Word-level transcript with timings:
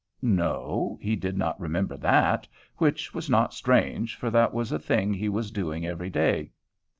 No, 0.23 0.97
he 0.99 1.15
did 1.15 1.37
not 1.37 1.59
remember 1.61 1.95
that, 1.95 2.47
which 2.77 3.13
was 3.13 3.29
not 3.29 3.53
strange, 3.53 4.15
for 4.15 4.31
that 4.31 4.51
was 4.51 4.71
a 4.71 4.79
thing 4.79 5.13
he 5.13 5.29
was 5.29 5.51
doing 5.51 5.85
every 5.85 6.09
day. 6.09 6.49